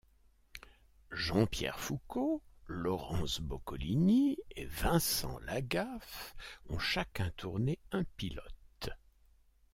[1.11, 6.35] Jean-Pierre Foucault, Laurence Boccolini et Vincent Lagaf
[6.71, 8.89] ont chacun tourné un pilote.